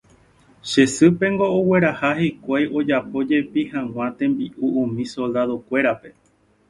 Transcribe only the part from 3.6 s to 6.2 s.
hag̃ua tembi’u umi soldado-kuérape